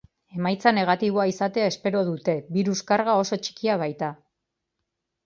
Emaitza 0.35 0.71
negatiboa 0.77 1.25
izatea 1.31 1.67
espero 1.73 2.01
dute, 2.07 2.35
birus 2.55 2.79
karga 2.93 3.15
oso 3.25 3.39
txikia 3.45 3.77
baita. 3.83 4.11